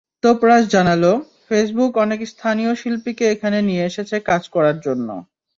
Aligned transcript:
তোপরাজ 0.23 0.63
জানাল, 0.67 1.03
ফেসবুক 1.45 1.91
অনেক 1.97 2.19
স্থানীয় 2.27 2.71
শিল্পীকে 2.75 3.25
এখানে 3.31 3.57
নিয়ে 3.67 3.83
এসেছে 3.85 4.15
কাজ 4.29 4.43
করার 4.55 4.77
জন্য। 4.79 5.07